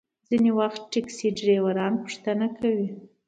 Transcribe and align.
ځینې 0.27 0.51
وخت 0.59 0.81
ټکسي 0.91 1.27
ډریوران 1.37 1.93
پوښتنه 2.03 2.45
کوي. 2.57 2.87